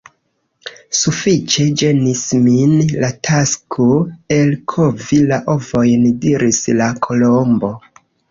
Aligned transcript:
"Sufiĉe 0.99 1.65
ĝenis 1.81 2.23
min 2.45 2.73
la 3.03 3.11
tasko 3.27 3.85
elkovi 4.39 5.21
la 5.33 5.39
ovojn," 5.55 6.09
diris 6.27 6.63
la 6.81 6.91
Kolombo." 7.09 7.71